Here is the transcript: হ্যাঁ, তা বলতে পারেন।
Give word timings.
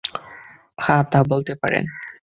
হ্যাঁ, 0.77 1.03
তা 1.11 1.19
বলতে 1.23 1.53
পারেন। 1.55 1.83